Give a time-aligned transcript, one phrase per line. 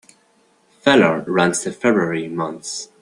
[0.79, 2.89] Feller runs the February months.